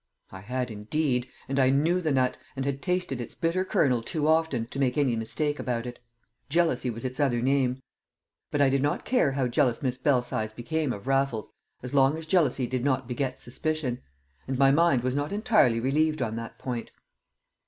[0.31, 1.29] I had indeed!
[1.47, 4.97] And I knew the nut, and had tasted its bitter kernel too often to make
[4.97, 5.99] any mistake about it.
[6.49, 7.83] Jealousy was its other name.
[8.49, 11.51] But I did not care how jealous Miss Belsize became of Raffles
[11.83, 14.01] as long as jealousy did not beget suspicion;
[14.47, 16.89] and my mind was not entirely relieved on that point.